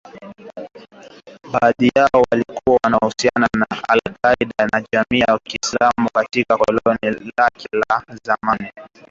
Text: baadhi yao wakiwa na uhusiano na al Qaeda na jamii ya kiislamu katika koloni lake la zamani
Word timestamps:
baadhi 1.51 1.91
yao 1.95 2.21
wakiwa 2.31 2.79
na 2.89 2.97
uhusiano 2.99 3.47
na 3.59 3.65
al 3.89 3.99
Qaeda 4.21 4.67
na 4.73 4.85
jamii 4.93 5.19
ya 5.19 5.39
kiislamu 5.43 6.09
katika 6.13 6.57
koloni 6.57 7.31
lake 7.37 7.67
la 7.71 8.03
zamani 8.23 8.71